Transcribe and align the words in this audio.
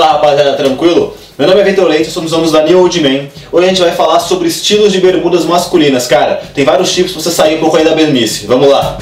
Fala 0.00 0.12
rapaziada, 0.12 0.54
tranquilo? 0.54 1.14
Meu 1.36 1.46
nome 1.46 1.60
é 1.60 1.64
Vitor 1.64 1.86
Leite, 1.86 2.10
somos 2.10 2.32
alunos 2.32 2.52
da 2.52 2.62
New 2.62 2.80
Old 2.80 3.00
Man. 3.02 3.26
Hoje 3.52 3.66
a 3.66 3.68
gente 3.68 3.82
vai 3.82 3.92
falar 3.92 4.18
sobre 4.18 4.48
estilos 4.48 4.90
de 4.90 4.98
bermudas 4.98 5.44
masculinas. 5.44 6.06
Cara, 6.06 6.40
tem 6.54 6.64
vários 6.64 6.90
tipos 6.90 7.12
pra 7.12 7.20
você 7.20 7.30
sair 7.30 7.56
um 7.56 7.60
pouco 7.60 7.76
aí 7.76 7.84
da 7.84 7.94
bermice. 7.94 8.46
Vamos 8.46 8.70
lá! 8.70 8.96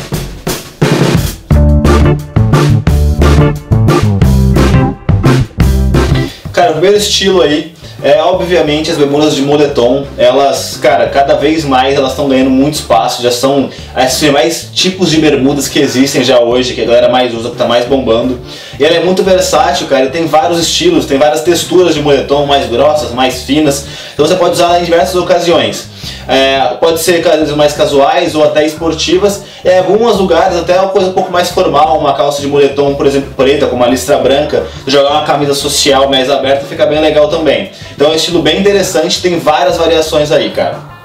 Cara, 6.53 6.71
o 6.71 6.72
primeiro 6.72 6.97
estilo 6.97 7.42
aí 7.42 7.78
é, 8.03 8.22
obviamente, 8.22 8.90
as 8.90 8.96
bermudas 8.96 9.35
de 9.35 9.42
moletom, 9.42 10.06
elas, 10.17 10.78
cara, 10.80 11.08
cada 11.08 11.35
vez 11.35 11.65
mais 11.65 11.97
elas 11.97 12.10
estão 12.10 12.28
ganhando 12.28 12.51
muito 12.51 12.74
espaço, 12.74 13.22
já 13.22 13.33
são 13.33 13.71
as 13.94 14.22
mais 14.22 14.69
tipos 14.72 15.10
de 15.10 15.19
bermudas 15.21 15.67
que 15.67 15.80
existem 15.80 16.23
já 16.23 16.38
hoje, 16.38 16.74
que 16.74 16.83
a 16.83 16.84
galera 16.84 17.09
mais 17.09 17.34
usa, 17.34 17.51
que 17.51 17.56
tá 17.56 17.66
mais 17.66 17.84
bombando. 17.87 18.38
E 18.79 18.84
ela 18.84 18.95
é 18.95 19.02
muito 19.02 19.24
versátil, 19.24 19.88
cara, 19.88 20.06
tem 20.11 20.27
vários 20.27 20.61
estilos, 20.61 21.06
tem 21.06 21.19
várias 21.19 21.42
texturas 21.42 21.95
de 21.95 22.01
moletom, 22.01 22.47
mais 22.47 22.69
grossas, 22.69 23.12
mais 23.12 23.43
finas, 23.43 23.84
então 24.15 24.24
você 24.24 24.37
pode 24.37 24.52
usar 24.52 24.66
ela 24.66 24.80
em 24.80 24.85
diversas 24.85 25.16
ocasiões. 25.16 25.88
É, 26.27 26.77
pode 26.80 27.01
ser 27.01 27.25
mais 27.57 27.73
casuais 27.73 28.35
ou 28.35 28.45
até 28.45 28.65
esportivas. 28.65 29.43
Em 29.65 29.79
alguns 29.79 30.19
lugares 30.19 30.57
até 30.57 30.80
uma 30.80 30.91
coisa 30.91 31.09
um 31.11 31.12
pouco 31.12 31.33
mais 31.33 31.51
formal, 31.51 31.99
uma 31.99 32.15
calça 32.15 32.41
de 32.41 32.47
moletom, 32.47 32.95
por 32.95 33.07
exemplo, 33.07 33.33
preta, 33.37 33.66
com 33.66 33.77
uma 33.77 33.87
listra 33.87 34.16
branca, 34.19 34.66
jogar 34.87 35.11
uma 35.11 35.25
camisa 35.25 35.55
social 35.55 36.09
mais 36.09 36.30
aberta 36.30 36.66
fica 36.66 36.87
bem 36.87 37.01
legal 37.01 37.29
também. 37.29 37.71
Então 37.95 38.09
é 38.09 38.11
um 38.11 38.15
estilo 38.15 38.43
bem 38.43 38.61
interessante, 38.61 39.21
tem 39.21 39.39
várias 39.39 39.77
variações 39.77 40.30
aí, 40.30 40.51
cara. 40.51 40.99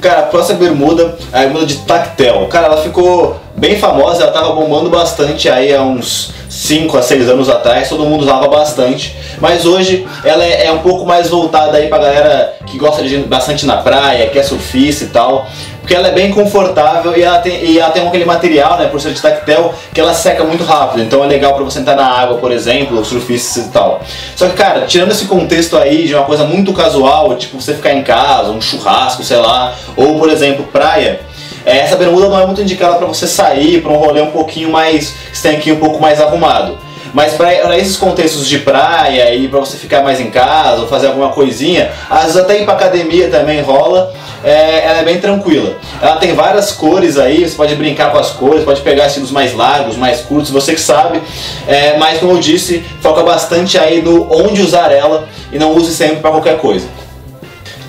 Cara, 0.00 0.20
a 0.20 0.22
próxima 0.22 0.58
bermuda 0.58 1.14
é 1.30 1.38
a 1.38 1.40
bermuda 1.40 1.66
de 1.66 1.76
tactel. 1.78 2.46
Cara, 2.48 2.68
ela 2.68 2.82
ficou 2.82 3.38
bem 3.54 3.78
famosa, 3.78 4.22
ela 4.22 4.32
tava 4.32 4.52
bombando 4.52 4.88
bastante 4.88 5.48
aí 5.50 5.74
há 5.74 5.82
uns 5.82 6.32
5 6.60 6.98
a 6.98 7.02
6 7.02 7.30
anos 7.30 7.48
atrás, 7.48 7.88
todo 7.88 8.04
mundo 8.04 8.20
usava 8.20 8.46
bastante. 8.46 9.16
Mas 9.40 9.64
hoje 9.64 10.06
ela 10.22 10.44
é, 10.44 10.66
é 10.66 10.72
um 10.72 10.80
pouco 10.80 11.06
mais 11.06 11.30
voltada 11.30 11.78
aí 11.78 11.88
pra 11.88 11.96
galera 11.96 12.54
que 12.66 12.76
gosta 12.76 13.02
de 13.02 13.16
bastante 13.18 13.64
na 13.64 13.78
praia, 13.78 14.28
que 14.28 14.38
é 14.38 14.42
surfista 14.42 15.04
e 15.04 15.06
tal. 15.06 15.48
Porque 15.80 15.94
ela 15.94 16.08
é 16.08 16.12
bem 16.12 16.30
confortável 16.30 17.16
e 17.16 17.22
ela 17.22 17.38
tem, 17.38 17.64
e 17.64 17.78
ela 17.78 17.90
tem 17.90 18.06
aquele 18.06 18.26
material, 18.26 18.76
né, 18.76 18.86
por 18.88 19.00
ser 19.00 19.14
de 19.14 19.22
tactel, 19.22 19.74
que 19.94 20.00
ela 20.00 20.12
seca 20.12 20.44
muito 20.44 20.62
rápido. 20.62 21.02
Então 21.02 21.24
é 21.24 21.26
legal 21.26 21.54
para 21.54 21.64
você 21.64 21.78
entrar 21.78 21.96
na 21.96 22.06
água, 22.06 22.36
por 22.36 22.52
exemplo, 22.52 23.02
surfistas 23.06 23.64
e 23.64 23.68
tal. 23.70 24.02
Só 24.36 24.46
que, 24.46 24.52
cara, 24.52 24.82
tirando 24.82 25.12
esse 25.12 25.24
contexto 25.24 25.78
aí 25.78 26.06
de 26.06 26.14
uma 26.14 26.24
coisa 26.24 26.44
muito 26.44 26.74
casual, 26.74 27.34
tipo 27.36 27.58
você 27.58 27.72
ficar 27.72 27.94
em 27.94 28.02
casa, 28.02 28.50
um 28.50 28.60
churrasco, 28.60 29.24
sei 29.24 29.38
lá, 29.38 29.74
ou 29.96 30.18
por 30.18 30.28
exemplo, 30.28 30.66
praia, 30.70 31.20
essa 31.64 31.96
bermuda 31.96 32.28
não 32.28 32.40
é 32.40 32.46
muito 32.46 32.62
indicada 32.62 32.96
para 32.96 33.06
você 33.06 33.26
sair 33.26 33.82
para 33.82 33.92
um 33.92 33.96
rolê 33.96 34.20
um 34.20 34.30
pouquinho 34.30 34.70
mais, 34.70 35.14
tem 35.42 35.56
aqui 35.56 35.72
um 35.72 35.78
pouco 35.78 36.00
mais 36.00 36.20
arrumado. 36.20 36.78
Mas 37.12 37.34
para 37.34 37.76
esses 37.76 37.96
contextos 37.96 38.46
de 38.46 38.58
praia 38.58 39.34
e 39.34 39.48
para 39.48 39.58
você 39.60 39.76
ficar 39.76 40.02
mais 40.02 40.20
em 40.20 40.30
casa 40.30 40.82
ou 40.82 40.88
fazer 40.88 41.08
alguma 41.08 41.30
coisinha, 41.30 41.90
às 42.08 42.22
vezes 42.22 42.36
até 42.36 42.60
ir 42.60 42.64
para 42.64 42.74
academia 42.74 43.28
também 43.28 43.60
rola. 43.60 44.12
É, 44.42 44.86
ela 44.86 45.00
é 45.00 45.04
bem 45.04 45.20
tranquila. 45.20 45.76
Ela 46.00 46.16
tem 46.16 46.34
várias 46.34 46.72
cores 46.72 47.18
aí, 47.18 47.46
você 47.46 47.54
pode 47.54 47.74
brincar 47.74 48.10
com 48.10 48.16
as 48.16 48.30
cores, 48.30 48.64
pode 48.64 48.80
pegar 48.80 49.06
estilos 49.06 49.30
mais 49.30 49.54
largos, 49.54 49.96
mais 49.96 50.20
curtos, 50.20 50.50
você 50.50 50.72
que 50.72 50.80
sabe. 50.80 51.20
É, 51.68 51.98
mas 51.98 52.20
como 52.20 52.32
eu 52.32 52.38
disse, 52.38 52.82
foca 53.02 53.22
bastante 53.22 53.76
aí 53.76 54.00
no 54.00 54.28
onde 54.34 54.62
usar 54.62 54.92
ela 54.92 55.28
e 55.52 55.58
não 55.58 55.74
use 55.74 55.94
sempre 55.94 56.16
para 56.20 56.30
qualquer 56.30 56.56
coisa. 56.56 56.86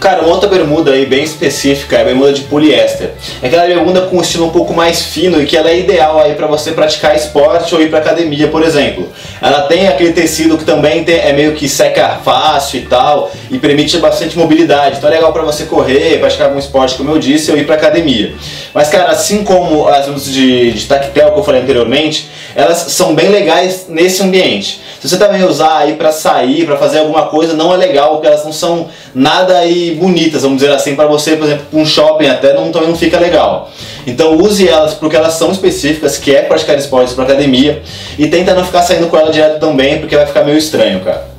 Cara, 0.02 0.24
uma 0.24 0.34
outra 0.34 0.50
bermuda 0.50 0.94
aí 0.94 1.06
bem 1.06 1.24
específica 1.24 1.96
é 1.96 2.02
a 2.02 2.06
bermuda 2.06 2.34
de 2.34 2.42
poliéster. 2.46 3.12
É 3.40 3.46
aquela 3.46 3.68
bermuda 3.68 4.02
com 4.02 4.18
um 4.18 4.22
estilo 4.22 4.48
um 4.48 4.50
pouco 4.50 4.74
mais 4.74 5.04
fino 5.04 5.40
e 5.40 5.46
que 5.46 5.56
ela 5.56 5.70
é 5.70 5.78
ideal 5.78 6.20
aí 6.20 6.34
para 6.34 6.48
você 6.48 6.72
praticar 6.72 7.16
esporte 7.16 7.76
ou 7.76 7.80
ir 7.80 7.92
para 7.92 8.00
academia, 8.00 8.48
por 8.48 8.64
exemplo. 8.64 9.08
Ela 9.40 9.62
tem 9.68 9.88
aquele 9.88 10.12
tecido 10.12 10.58
que 10.58 10.66
também 10.66 11.04
tem, 11.04 11.20
é 11.20 11.32
meio 11.34 11.54
que 11.54 11.70
seca 11.70 12.20
fácil 12.26 12.80
e 12.80 12.86
tal 12.88 13.32
e 13.52 13.60
permite 13.60 13.96
bastante 14.00 14.36
mobilidade. 14.40 14.98
Então 14.98 15.08
é 15.08 15.14
legal 15.14 15.32
para 15.32 15.44
você 15.44 15.66
correr, 15.66 16.20
praticar 16.20 16.48
algum 16.48 16.58
esporte, 16.58 16.96
como 16.96 17.12
eu 17.12 17.20
disse, 17.20 17.52
ou 17.52 17.58
ir 17.58 17.68
para 17.68 17.76
academia. 17.76 18.34
Mas 18.74 18.90
cara, 18.90 19.12
assim 19.12 19.44
como 19.44 19.88
as 19.88 20.06
bermudas 20.06 20.26
de, 20.26 20.72
de 20.72 20.88
tactel 20.88 21.32
que 21.32 21.40
eu 21.40 21.44
falei 21.44 21.62
anteriormente, 21.62 22.28
elas 22.56 22.78
são 22.92 23.14
bem 23.14 23.30
legais 23.30 23.86
nesse 23.88 24.24
ambiente. 24.24 24.82
Se 25.00 25.10
você 25.10 25.18
também 25.18 25.44
usar 25.44 25.78
aí 25.78 25.94
para 25.94 26.12
sair, 26.12 26.66
para 26.66 26.78
fazer 26.78 27.00
alguma 27.00 27.28
coisa, 27.28 27.54
não 27.54 27.74
é 27.74 27.78
legal, 27.78 28.14
porque 28.14 28.28
elas 28.28 28.44
não 28.44 28.54
são 28.54 28.88
nada 29.14 29.58
aí 29.58 29.91
bonitas, 29.96 30.44
vamos 30.44 30.60
dizer 30.60 30.72
assim, 30.74 30.96
para 30.96 31.08
você, 31.08 31.36
por 31.36 31.46
exemplo, 31.46 31.66
um 31.74 31.86
shopping 31.86 32.28
até 32.28 32.54
não, 32.54 32.72
também 32.72 32.90
não 32.90 32.96
fica 32.96 33.20
legal. 33.20 33.70
Então 34.06 34.38
use 34.38 34.68
elas 34.68 34.94
porque 34.94 35.16
elas 35.16 35.34
são 35.34 35.52
específicas, 35.52 36.18
que 36.18 36.36
é 36.36 36.42
praticar 36.42 36.78
esportes 36.78 37.14
para 37.14 37.24
academia, 37.24 37.82
e 38.18 38.28
tenta 38.28 38.54
não 38.54 38.64
ficar 38.64 38.82
saindo 38.82 39.08
com 39.08 39.18
ela 39.18 39.32
direto 39.32 39.60
também, 39.60 40.00
porque 40.00 40.16
vai 40.16 40.26
ficar 40.26 40.44
meio 40.44 40.58
estranho, 40.58 41.00
cara. 41.02 41.30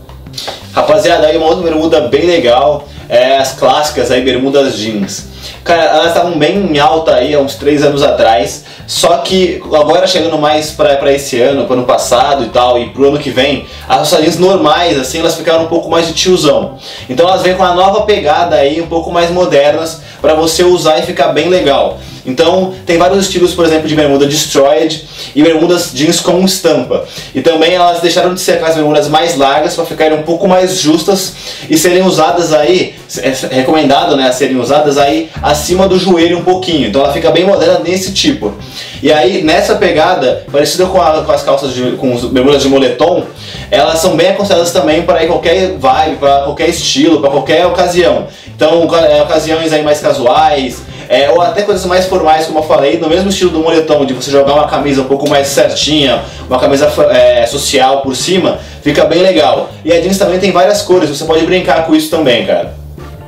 Rapaziada, 0.73 1.27
aí 1.27 1.37
uma 1.37 1.47
outra 1.47 1.63
bermuda 1.63 2.01
bem 2.03 2.27
legal, 2.27 2.89
é 3.13 3.37
as 3.37 3.53
clássicas 3.53 4.11
aí, 4.11 4.23
bermudas 4.23 4.79
jeans. 4.79 5.27
Cara, 5.63 5.83
elas 5.83 6.09
estavam 6.09 6.39
bem 6.39 6.57
em 6.57 6.79
alta 6.79 7.15
aí 7.15 7.35
há 7.35 7.39
uns 7.39 7.57
3 7.57 7.85
anos 7.85 8.03
atrás, 8.03 8.65
só 8.87 9.19
que 9.19 9.63
agora 9.67 10.07
chegando 10.07 10.39
mais 10.39 10.71
para 10.71 11.13
esse 11.13 11.39
ano, 11.39 11.67
para 11.67 11.77
ano 11.77 11.85
passado 11.85 12.43
e 12.45 12.49
tal, 12.49 12.79
e 12.79 12.89
pro 12.89 13.09
ano 13.09 13.19
que 13.19 13.29
vem, 13.29 13.67
as 13.87 14.09
salinhas 14.09 14.39
normais, 14.39 14.99
assim, 14.99 15.19
elas 15.19 15.35
ficaram 15.35 15.65
um 15.65 15.69
pouco 15.69 15.91
mais 15.91 16.07
de 16.07 16.15
tiozão. 16.15 16.79
Então 17.07 17.29
elas 17.29 17.43
vêm 17.43 17.55
com 17.55 17.63
uma 17.63 17.75
nova 17.75 18.03
pegada 18.03 18.57
aí, 18.57 18.81
um 18.81 18.87
pouco 18.87 19.13
mais 19.13 19.31
modernas, 19.31 20.01
para 20.23 20.33
você 20.33 20.65
usar 20.65 20.99
e 20.99 21.03
ficar 21.03 21.29
bem 21.29 21.51
legal. 21.51 21.99
Então 22.25 22.75
tem 22.87 22.99
vários 22.99 23.25
estilos, 23.25 23.53
por 23.55 23.65
exemplo, 23.65 23.89
de 23.89 23.95
bermuda 23.95 24.27
destroyed 24.27 25.05
e 25.35 25.43
bermudas 25.43 25.91
jeans 25.93 26.21
com 26.21 26.45
estampa. 26.45 27.05
E 27.35 27.41
também 27.41 27.75
elas 27.75 28.01
deixaram 28.01 28.35
de 28.35 28.41
ser 28.41 28.53
aquelas 28.53 28.77
bermudas 28.77 29.09
mais 29.09 29.37
largas 29.37 29.75
para 29.75 29.85
ficarem 29.85 30.19
um 30.19 30.23
pouco 30.23 30.47
mais 30.47 30.79
justas 30.79 31.35
e 31.69 31.77
serem 31.77 32.03
usadas 32.03 32.53
aí, 32.53 32.95
é 33.19 33.57
recomendado 33.57 34.17
né, 34.17 34.31
serem 34.33 34.57
usadas 34.57 34.99
aí 34.99 35.31
acima 35.43 35.89
do 35.89 35.99
joelho 35.99 36.39
um 36.39 36.45
pouquinho. 36.45 36.89
Então 36.89 37.03
ela 37.03 37.13
fica 37.13 37.31
bem 37.31 37.45
moderna 37.45 37.81
nesse 37.81 38.13
tipo. 38.13 38.55
E 39.03 39.13
aí 39.13 39.43
nessa 39.43 39.75
pegada, 39.75 40.45
parecida 40.51 40.87
com, 40.87 41.01
a, 41.01 41.23
com 41.23 41.33
as 41.33 41.43
calças 41.43 41.75
de, 41.75 41.93
com 41.93 42.15
as 42.15 42.25
bermudas 42.25 42.63
de 42.63 42.69
moletom, 42.69 43.25
elas 43.71 43.99
são 43.99 44.17
bem 44.17 44.29
aconselhadas 44.29 44.71
também 44.71 45.03
para 45.03 45.27
qualquer 45.27 45.77
vibe, 45.79 46.17
para 46.17 46.43
qualquer 46.43 46.69
estilo, 46.69 47.21
para 47.21 47.31
qualquer 47.31 47.67
ocasião. 47.67 48.27
Então, 48.55 48.89
é, 48.97 49.23
ocasiões 49.23 49.73
aí 49.73 49.83
mais 49.83 50.01
casuais, 50.01 50.83
é, 51.09 51.31
ou 51.31 51.41
até 51.41 51.63
coisas 51.63 51.85
mais 51.87 52.07
formais, 52.07 52.47
como 52.47 52.59
eu 52.59 52.63
falei, 52.63 52.99
no 52.99 53.09
mesmo 53.09 53.29
estilo 53.29 53.51
do 53.51 53.61
moletom, 53.61 54.05
de 54.05 54.15
você 54.15 54.31
jogar 54.31 54.55
uma 54.55 54.67
camisa 54.67 55.03
um 55.03 55.07
pouco 55.07 55.29
mais 55.29 55.49
certinha, 55.49 56.23
uma 56.49 56.59
camisa 56.59 56.93
é, 57.11 57.47
social 57.47 58.03
por 58.03 58.17
cima, 58.17 58.59
fica 58.83 59.05
bem 59.05 59.23
legal. 59.23 59.71
E 59.85 59.93
a 59.93 60.01
jeans 60.01 60.19
também 60.19 60.39
tem 60.39 60.53
várias 60.53 60.83
cores, 60.83 61.09
você 61.09 61.25
pode 61.25 61.45
brincar 61.47 61.87
com 61.87 61.95
isso 61.95 62.11
também, 62.11 62.47
cara. 62.47 62.75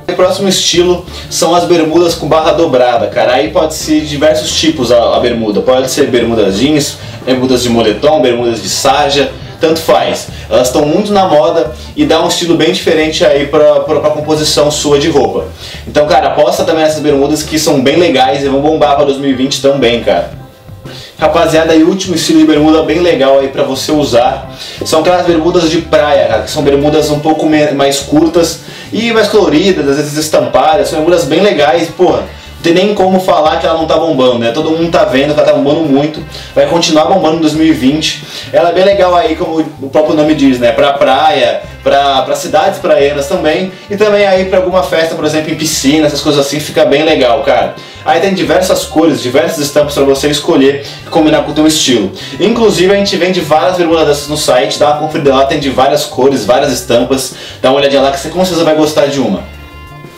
O 0.07 0.13
próximo 0.13 0.47
estilo 0.47 1.03
são 1.29 1.55
as 1.55 1.65
bermudas 1.65 2.13
com 2.13 2.27
barra 2.27 2.51
dobrada, 2.51 3.07
cara. 3.07 3.33
Aí 3.33 3.49
pode 3.49 3.73
ser 3.73 4.01
diversos 4.01 4.53
tipos 4.53 4.91
a, 4.91 5.15
a 5.17 5.19
bermuda. 5.19 5.61
Pode 5.61 5.89
ser 5.89 6.07
bermudas 6.07 6.59
jeans, 6.59 6.97
bermudas 7.25 7.63
de 7.63 7.69
moletom, 7.69 8.21
bermudas 8.21 8.61
de 8.61 8.69
sarja 8.69 9.31
tanto 9.59 9.79
faz. 9.79 10.27
Elas 10.49 10.67
estão 10.67 10.85
muito 10.85 11.11
na 11.11 11.27
moda 11.27 11.71
e 11.95 12.05
dá 12.05 12.23
um 12.23 12.27
estilo 12.27 12.55
bem 12.55 12.71
diferente 12.71 13.25
aí 13.25 13.47
pra, 13.47 13.81
pra, 13.81 13.99
pra 13.99 14.09
composição 14.11 14.69
sua 14.69 14.99
de 14.99 15.09
roupa. 15.09 15.45
Então, 15.87 16.05
cara, 16.07 16.27
aposta 16.27 16.63
também 16.63 16.83
nessas 16.83 17.01
bermudas 17.01 17.43
que 17.43 17.57
são 17.57 17.81
bem 17.81 17.97
legais 17.97 18.43
e 18.43 18.49
vão 18.49 18.61
bombar 18.61 18.95
para 18.95 19.05
2020 19.05 19.61
também, 19.61 20.03
cara. 20.03 20.45
Rapaziada, 21.17 21.73
e 21.73 21.83
último 21.83 22.15
estilo 22.15 22.39
de 22.39 22.45
bermuda 22.45 22.83
bem 22.83 22.99
legal 22.99 23.39
aí 23.39 23.47
para 23.47 23.63
você 23.63 23.91
usar 23.91 24.51
são 24.85 24.99
aquelas 24.99 25.25
bermudas 25.25 25.69
de 25.69 25.77
praia, 25.77 26.27
cara, 26.27 26.43
que 26.43 26.51
são 26.51 26.61
bermudas 26.61 27.09
um 27.09 27.19
pouco 27.19 27.49
mais 27.73 27.99
curtas 27.99 28.59
e 28.91 29.13
mais 29.13 29.29
coloridas, 29.29 29.87
às 29.87 29.95
vezes 29.95 30.17
estampadas, 30.17 30.89
são 30.89 30.99
bermudas 30.99 31.23
bem 31.23 31.39
legais, 31.39 31.87
porra 31.89 32.23
tem 32.65 32.73
nem 32.73 32.95
como 32.95 33.19
falar 33.19 33.59
que 33.59 33.67
ela 33.67 33.77
não 33.77 33.85
tá 33.85 33.95
bombando, 33.95 34.39
né? 34.39 34.51
Todo 34.51 34.71
mundo 34.71 34.89
tá 34.89 35.05
vendo 35.05 35.35
que 35.35 35.39
ela 35.39 35.47
tá 35.47 35.53
bombando 35.53 35.81
muito, 35.81 36.19
vai 36.55 36.65
continuar 36.65 37.05
bombando 37.05 37.37
em 37.37 37.41
2020. 37.41 38.23
Ela 38.51 38.69
é 38.69 38.73
bem 38.73 38.83
legal 38.83 39.15
aí, 39.15 39.35
como 39.35 39.59
o 39.81 39.89
próprio 39.89 40.15
nome 40.15 40.33
diz, 40.33 40.57
né? 40.57 40.71
Pra 40.71 40.93
praia, 40.93 41.61
pra, 41.83 42.23
pra 42.23 42.35
cidades 42.35 42.79
praianas 42.79 43.27
também, 43.27 43.71
e 43.87 43.95
também 43.95 44.25
aí 44.25 44.45
pra 44.45 44.57
alguma 44.57 44.81
festa, 44.81 45.13
por 45.13 45.23
exemplo, 45.25 45.51
em 45.51 45.55
piscina, 45.55 46.07
essas 46.07 46.21
coisas 46.21 46.43
assim, 46.43 46.59
fica 46.59 46.85
bem 46.85 47.03
legal, 47.03 47.43
cara. 47.43 47.75
Aí 48.03 48.19
tem 48.19 48.33
diversas 48.33 48.83
cores, 48.85 49.21
diversas 49.21 49.59
estampas 49.59 49.93
para 49.93 50.03
você 50.03 50.27
escolher 50.27 50.83
e 51.05 51.09
combinar 51.09 51.43
com 51.43 51.51
o 51.51 51.53
teu 51.53 51.67
estilo. 51.67 52.11
Inclusive 52.39 52.91
a 52.91 52.97
gente 52.97 53.15
vende 53.15 53.41
várias 53.41 53.77
bermudas 53.77 54.07
dessas 54.07 54.27
no 54.27 54.37
site, 54.37 54.79
dá 54.79 54.87
uma 54.87 54.97
conferida 54.97 55.35
lá, 55.35 55.45
tem 55.45 55.59
de 55.59 55.69
várias 55.69 56.03
cores, 56.05 56.45
várias 56.45 56.71
estampas. 56.71 57.35
Dá 57.61 57.69
uma 57.69 57.77
olhadinha 57.77 58.01
lá 58.01 58.11
que 58.11 58.19
você 58.19 58.29
com 58.29 58.43
certeza 58.43 58.63
vai 58.63 58.75
gostar 58.75 59.05
de 59.05 59.19
uma. 59.19 59.43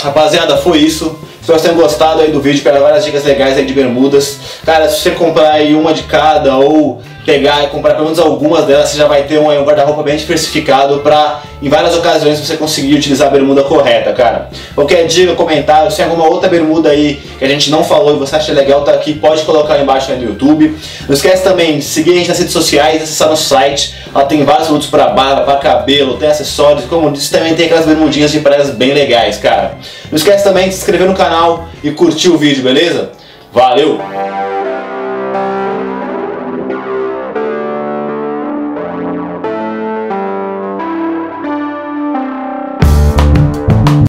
Rapaziada, 0.02 0.56
foi 0.58 0.78
isso. 0.78 1.18
Espero 1.48 1.60
que 1.60 1.64
vocês 1.64 1.74
tenham 1.74 1.88
gostado 1.88 2.22
aí 2.22 2.30
do 2.30 2.42
vídeo, 2.42 2.62
pegar 2.62 2.82
várias 2.82 3.06
dicas 3.06 3.24
legais 3.24 3.58
aí 3.58 3.66
de 3.66 3.74
bermudas. 3.74 4.38
Cara, 4.66 4.90
se 4.90 5.00
você 5.00 5.12
comprar 5.12 5.54
aí 5.54 5.74
uma 5.76 5.94
de 5.94 6.04
cada 6.04 6.58
ou 6.58 7.02
pegar 7.28 7.66
e 7.66 7.68
comprar 7.68 7.94
pelo 7.94 8.06
menos 8.06 8.20
algumas 8.20 8.64
delas, 8.64 8.88
você 8.88 8.98
já 8.98 9.06
vai 9.06 9.24
ter 9.24 9.38
um, 9.38 9.52
um 9.52 9.66
guarda-roupa 9.66 10.02
bem 10.02 10.16
diversificado 10.16 11.00
para 11.00 11.42
em 11.62 11.68
várias 11.68 11.94
ocasiões 11.94 12.40
você 12.40 12.56
conseguir 12.56 12.96
utilizar 12.96 13.28
a 13.28 13.32
bermuda 13.32 13.64
correta, 13.64 14.14
cara. 14.14 14.50
Qualquer 14.74 15.06
dica, 15.08 15.36
comentário, 15.36 15.92
se 15.92 15.98
tem 15.98 16.06
alguma 16.06 16.26
outra 16.26 16.48
bermuda 16.48 16.90
aí 16.90 17.20
que 17.38 17.44
a 17.44 17.48
gente 17.50 17.70
não 17.70 17.84
falou 17.84 18.16
e 18.16 18.18
você 18.18 18.38
acha 18.38 18.54
legal, 18.54 18.82
tá 18.86 18.94
aqui, 18.94 19.14
pode 19.14 19.42
colocar 19.42 19.74
aí 19.74 19.82
embaixo 19.82 20.10
aí 20.10 20.18
no 20.18 20.24
YouTube. 20.24 20.74
Não 21.06 21.14
esquece 21.14 21.44
também 21.44 21.80
de 21.80 21.84
seguir 21.84 22.12
a 22.12 22.16
gente 22.16 22.30
nas 22.30 22.40
redes 22.40 22.54
sociais, 22.54 23.04
acessar 23.04 23.28
nosso 23.28 23.44
site, 23.44 23.94
lá 24.16 24.24
tem 24.24 24.46
vários 24.46 24.68
produtos 24.68 24.90
para 24.90 25.08
barba, 25.08 25.42
para 25.42 25.58
cabelo, 25.58 26.16
tem 26.16 26.30
acessórios, 26.30 26.86
como 26.86 27.12
disse, 27.12 27.30
também 27.30 27.54
tem 27.56 27.66
aquelas 27.66 27.86
bermudinhas 27.86 28.32
de 28.32 28.40
praias 28.40 28.70
bem 28.70 28.94
legais, 28.94 29.36
cara. 29.36 29.78
Não 30.10 30.16
esquece 30.16 30.46
também 30.46 30.70
de 30.70 30.76
se 30.76 30.80
inscrever 30.80 31.06
no 31.06 31.14
canal 31.14 31.68
e 31.84 31.92
curtir 31.92 32.30
o 32.30 32.38
vídeo, 32.38 32.64
beleza? 32.64 33.12
Valeu! 33.52 34.00